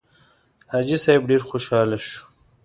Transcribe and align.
حاجي 0.71 0.97
صیب 1.03 1.21
ډېر 1.29 1.41
خوشاله 1.49 1.97
شو. 2.07 2.21